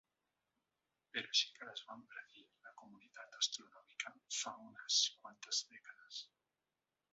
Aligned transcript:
Però 1.17 1.35
sí 1.39 1.49
que 1.57 1.67
les 1.67 1.83
van 1.89 2.01
predir 2.13 2.41
la 2.69 2.73
comunitat 2.81 3.37
astronòmica 3.41 4.15
fa 4.41 4.57
unes 4.71 4.99
quantes 5.21 5.63
dècades. 5.77 6.27